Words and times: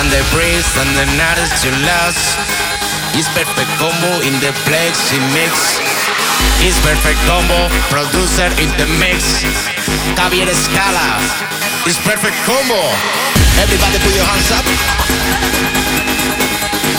and 0.00 0.08
the 0.08 0.24
breeze 0.32 0.64
and 0.80 0.88
the 0.96 1.06
night 1.20 1.36
is 1.44 1.52
your 1.60 1.76
last. 1.84 2.16
It's 3.12 3.28
Perfect 3.36 3.68
Kombo 3.76 4.24
in 4.24 4.32
the 4.40 4.48
plexi 4.64 5.20
mix. 5.36 5.76
It's 6.64 6.80
Perfect 6.80 7.20
Kombo, 7.28 7.68
producer 7.92 8.48
in 8.64 8.72
the 8.80 8.88
mix. 8.96 9.44
Javier 10.16 10.48
Escala. 10.48 11.20
It's 11.84 12.00
Perfect 12.00 12.32
Kombo. 12.48 12.80
Everybody 13.60 14.00
put 14.00 14.14
your 14.16 14.24
hands 14.24 14.48
up. 14.56 14.64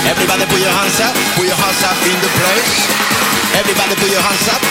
Everybody 0.06 0.46
put 0.46 0.62
your 0.62 0.76
hands 0.78 1.02
up. 1.02 1.16
Put 1.34 1.50
your 1.50 1.58
hands 1.58 1.82
up 1.82 1.98
in 2.06 2.18
the 2.22 2.32
place. 2.38 2.86
Everybody 3.58 3.94
put 3.98 4.12
your 4.14 4.22
hands 4.22 4.46
up. 4.46 4.62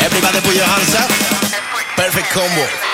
Everybody 0.00 0.38
put 0.40 0.56
your 0.56 0.70
hands 0.70 0.94
up. 0.96 1.10
Perfect 2.00 2.32
Kombo. 2.32 2.89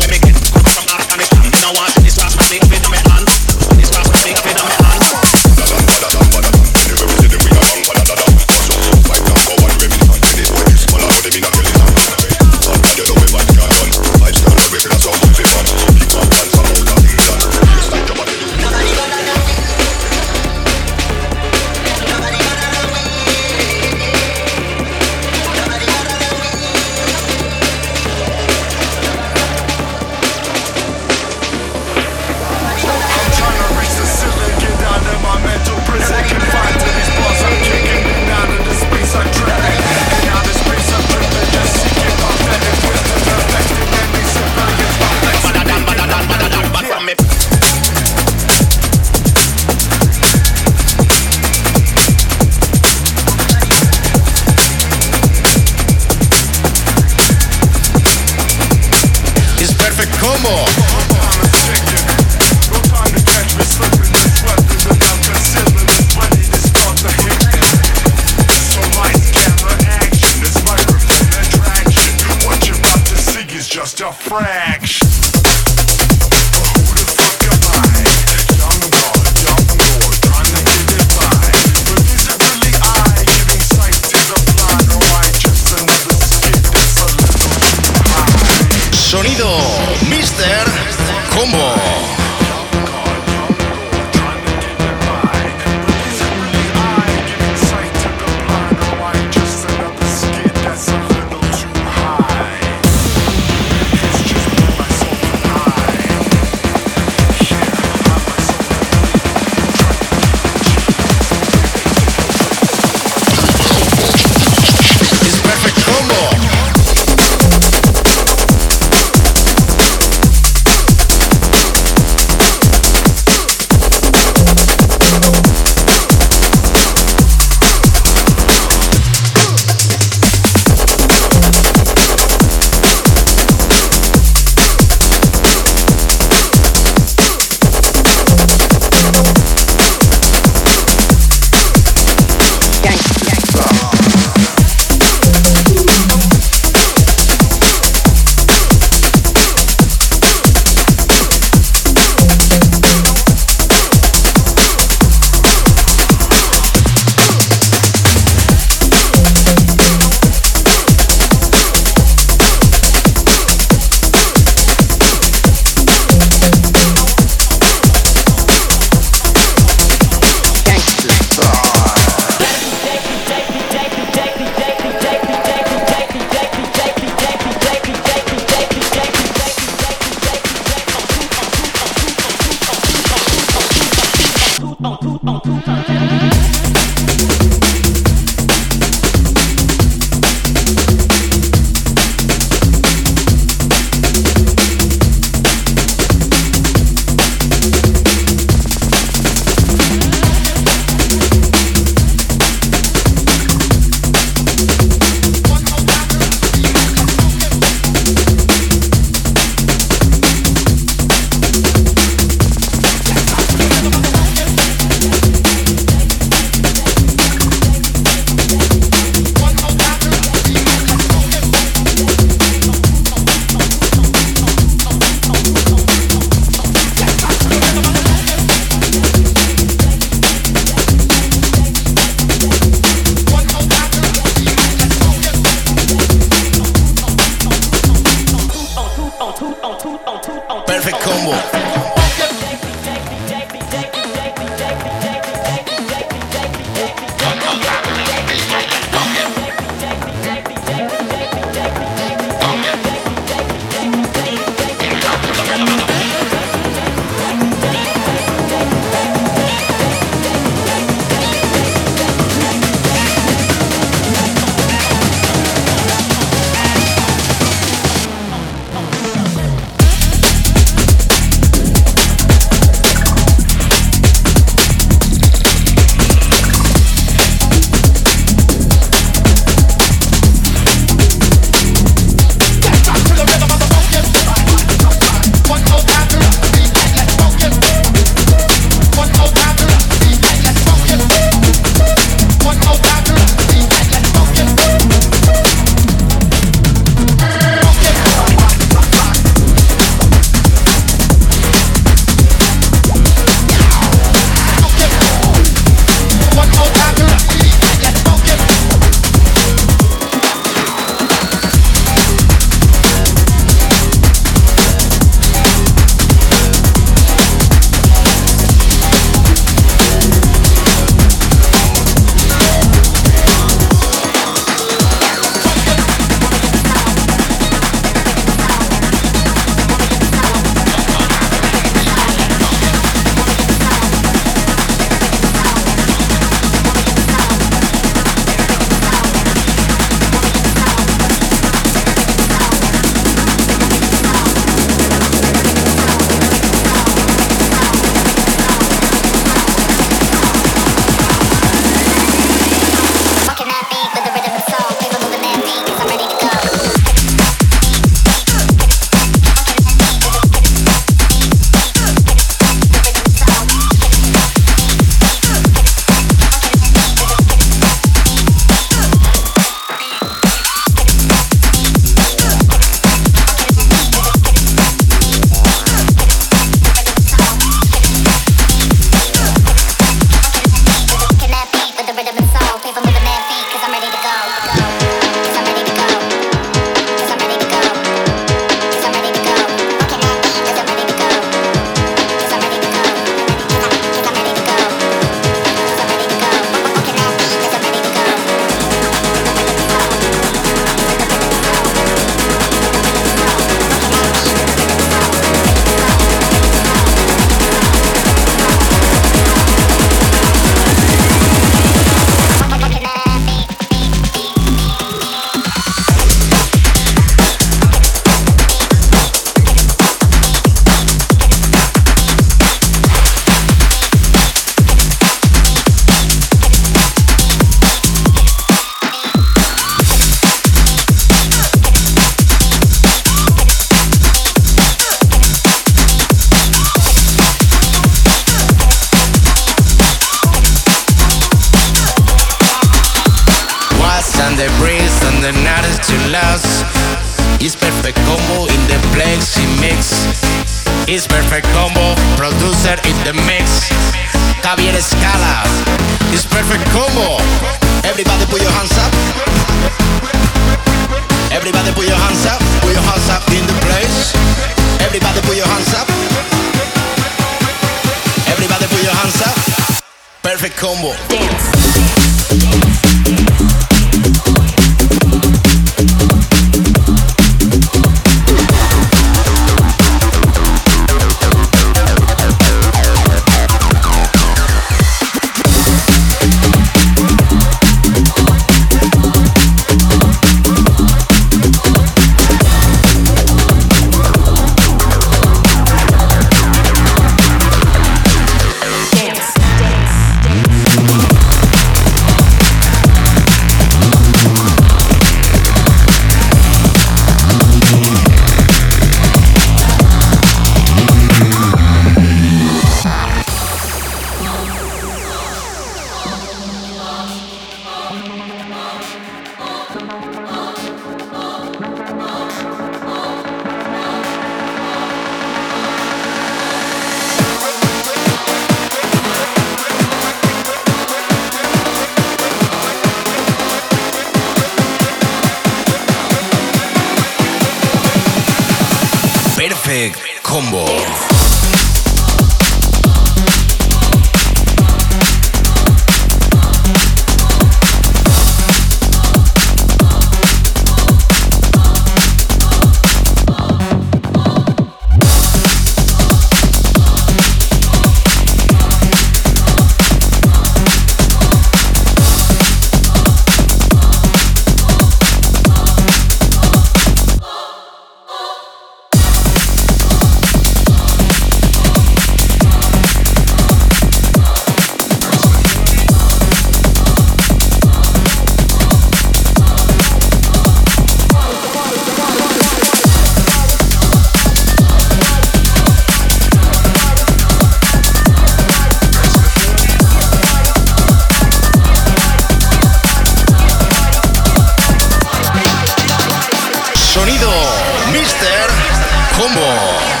Mr. 598.21 599.17
Combo. 599.17 600.00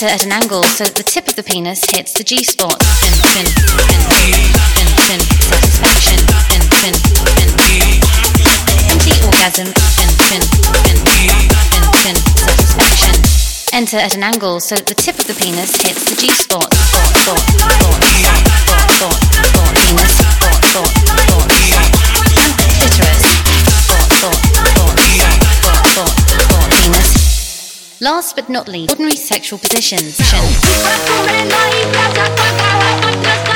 Enter 0.00 0.14
at 0.14 0.24
an 0.24 0.32
angle 0.32 0.64
so 0.64 0.84
that 0.84 0.96
the 0.96 1.02
tip 1.04 1.28
of 1.28 1.36
the 1.36 1.42
penis 1.42 1.84
hits 1.84 2.16
the 2.16 2.24
G 2.24 2.42
spot. 2.42 2.72
Fin, 3.04 3.12
fin, 3.36 3.44
fin, 3.44 4.00
fin, 4.72 4.88
fin, 4.96 5.20
satisfaction. 5.44 6.16
Fin, 6.48 6.64
fin, 6.80 6.96
fin. 7.36 7.52
Empty 8.88 9.12
orgasm. 9.28 9.68
Fin, 10.00 10.08
fin, 10.24 10.40
fin, 10.88 10.96
fin, 11.04 11.84
fin, 12.00 12.16
satisfaction. 12.16 13.12
Enter 13.76 13.98
at 14.00 14.16
an 14.16 14.24
angle 14.24 14.56
so 14.58 14.72
that 14.74 14.86
the 14.86 14.96
tip 14.96 15.20
of 15.20 15.26
the 15.28 15.36
penis 15.36 15.76
hits 15.84 16.08
the 16.08 16.16
G 16.16 16.32
spot. 16.32 16.72
Spot, 17.20 17.36
penis. 19.84 20.16
And 22.40 22.56
clitoris. 22.56 23.29
Last 28.02 28.34
but 28.34 28.48
not 28.48 28.66
least, 28.66 28.92
ordinary 28.92 29.14
sexual 29.14 29.58
positions. 29.58 30.16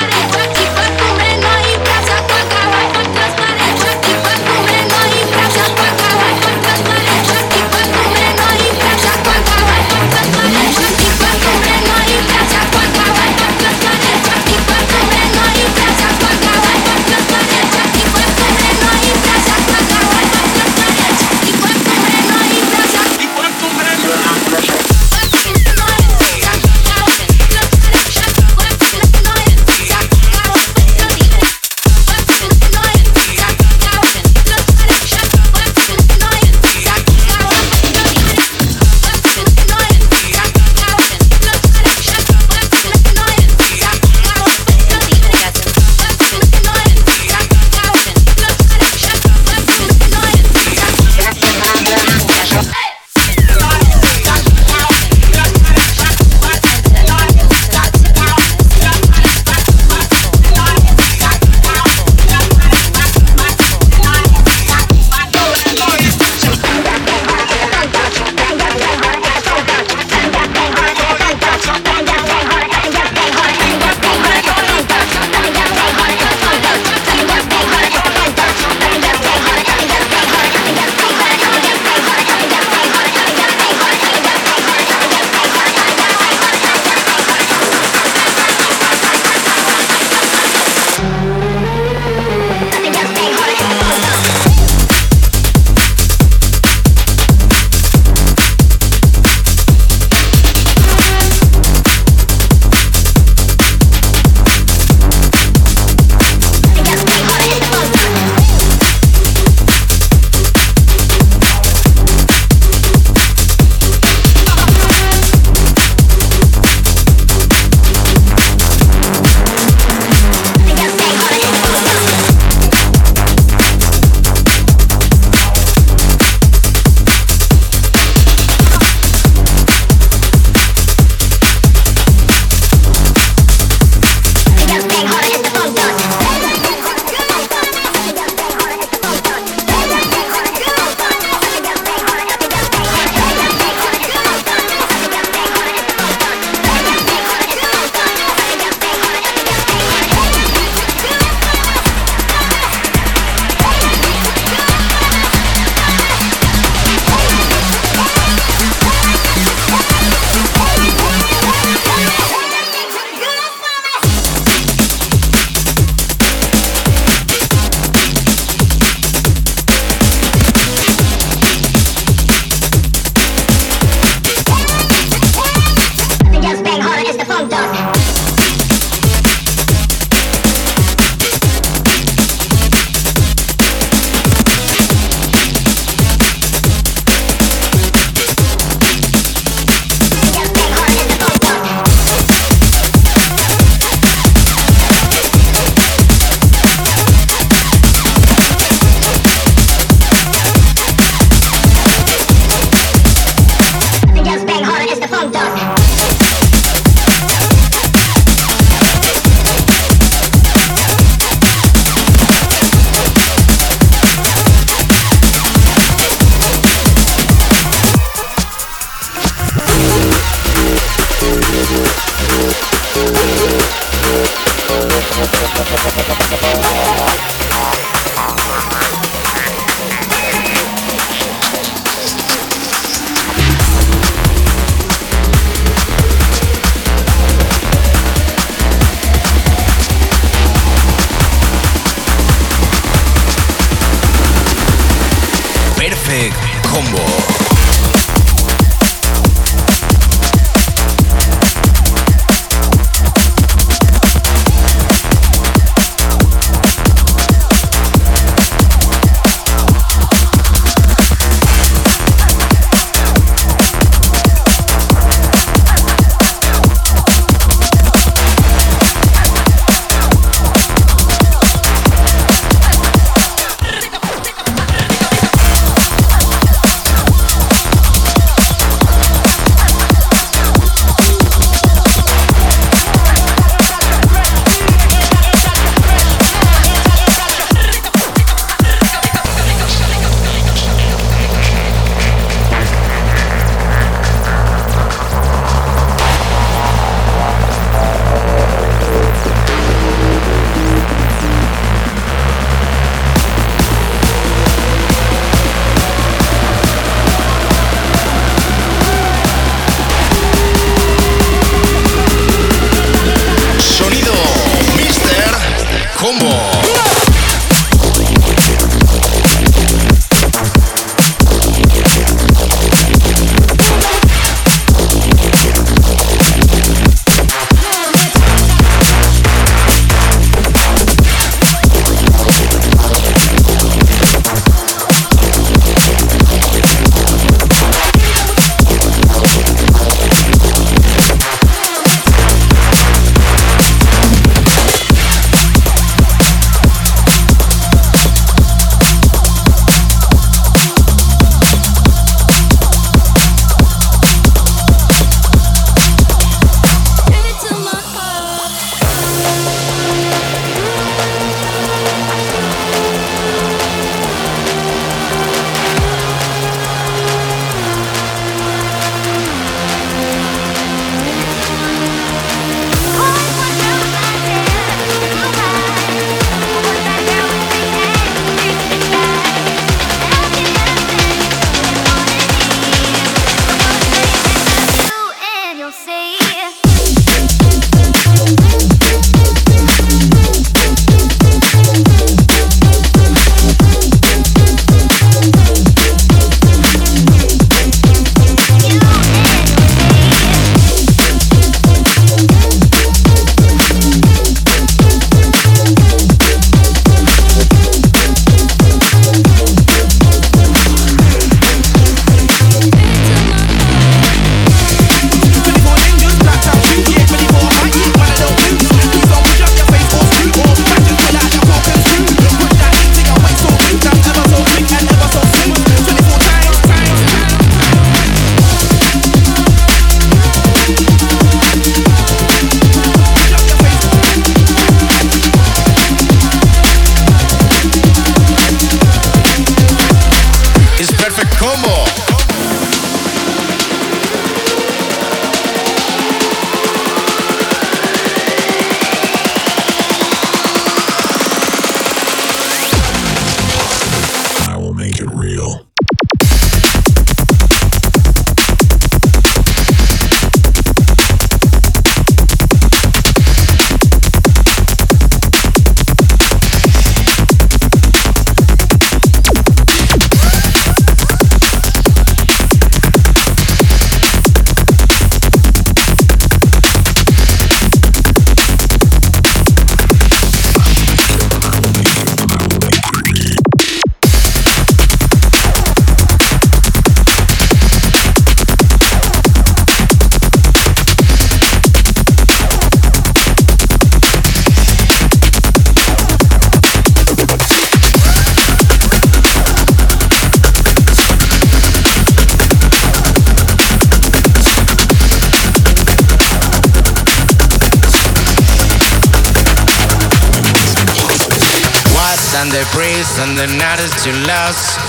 the 512.51 512.67
breeze 512.75 513.19
and 513.21 513.39
the 513.39 513.47
night 513.47 513.81
is 513.81 513.93
too 514.03 514.13
lost. 514.27 514.81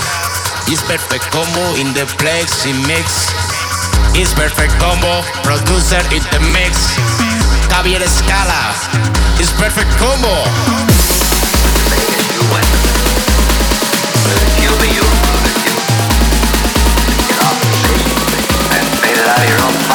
It's 0.68 0.82
Perfect 0.82 1.24
Kombo 1.30 1.78
in 1.78 1.94
the 1.94 2.04
plexi 2.18 2.72
mix. 2.86 3.30
It's 4.18 4.34
Perfect 4.34 4.72
Kombo, 4.82 5.22
producer 5.44 6.02
in 6.10 6.22
the 6.32 6.40
mix. 6.52 6.96
Javier 7.70 8.00
Escala, 8.00 8.74
it's 9.38 9.52
Perfect 9.52 9.90
Kombo. 10.00 10.34
I'm 19.58 19.85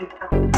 Listo. 0.00 0.49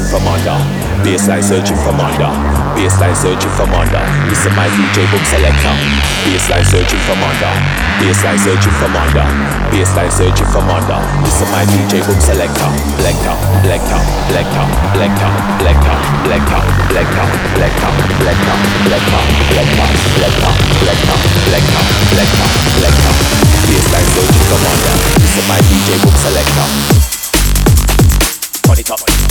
Searching 0.00 0.16
for 0.16 0.24
Manda. 0.24 0.56
Baseline 1.04 1.42
searching 1.44 1.76
for 1.76 1.92
Manda. 1.92 2.32
Baseline 2.72 3.16
searching 3.16 3.52
for 3.52 3.66
Manda. 3.66 4.00
Listen 4.28 4.52
my 4.56 4.68
DJ 4.72 5.04
boom 5.10 5.24
selector. 5.28 5.74
Baseline 6.24 6.64
searching 6.64 7.00
for 7.04 7.16
Manda. 7.16 7.50
Baseline 8.00 8.38
searching 8.40 8.72
for 8.80 8.88
Manda. 8.88 9.24
Baseline 9.68 10.10
searching 10.12 10.46
for 10.48 10.62
Manda. 10.64 10.96
Listen 11.20 11.48
my 11.52 11.64
DJ 11.68 12.00
boom 12.06 12.20
selector. 12.20 12.68
Selector, 12.96 13.36
selector, 13.60 14.00
selector, 14.32 14.64
selector, 14.96 15.96
selector, 16.16 16.60
selector, 16.88 17.30
selector, 17.52 17.90
selector, 18.24 18.48
selector, 18.48 18.70
selector, 18.70 18.72
selector, 19.20 19.76
selector, 20.80 20.80
selector, 20.80 21.18
selector, 21.28 21.76
selector, 22.08 22.48
selector. 22.72 23.12
Baseline 23.68 24.08
searching 24.16 24.44
for 24.48 24.60
Manda. 24.64 24.92
Listen 25.20 25.44
my 25.44 25.60
DJ 25.68 25.88
boom 26.00 26.16
selector. 26.24 26.68
Turn 28.64 28.78
it 28.78 28.90
up. 28.90 29.29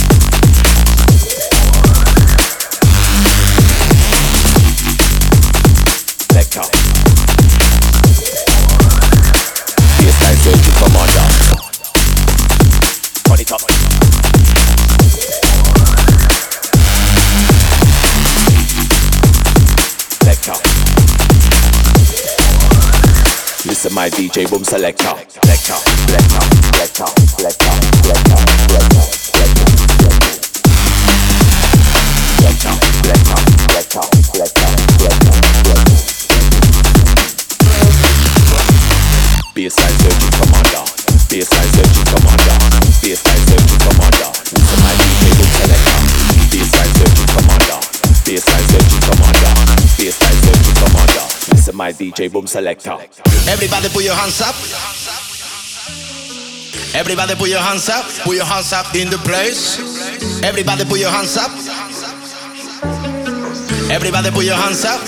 My 24.00 24.08
DJ 24.08 24.48
boom 24.48 24.64
selector. 24.64 25.12
Lecture, 25.44 25.74
lecture, 26.08 26.40
lecture, 26.78 27.04
lecture, 27.44 27.68
lecture, 28.08 28.40
lecture, 28.72 29.04
lecture, 33.04 33.40
lecture, 33.74 34.19
my 51.90 51.96
DJ 51.96 52.30
boom 52.30 52.46
selector. 52.46 52.96
Everybody 53.48 53.88
put 53.88 54.04
your 54.04 54.14
hands 54.14 54.40
up. 54.40 54.54
Everybody 56.94 57.34
put 57.34 57.48
your 57.48 57.60
hands 57.60 57.88
up. 57.88 58.04
Put 58.22 58.36
your 58.36 58.44
hands 58.44 58.72
up 58.72 58.94
in 58.94 59.10
the 59.10 59.18
place. 59.18 59.78
Everybody 60.44 60.84
put 60.84 61.00
your 61.00 61.10
hands 61.10 61.36
up. 61.36 61.50
Everybody 63.90 64.30
put 64.30 64.44
your 64.44 64.56
hands 64.56 64.84
up. 64.84 65.00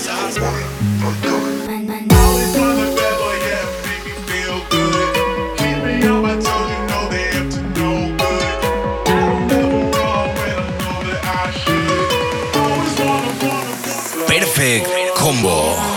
Perfect 14.27 14.85
Kombo. 15.15 15.92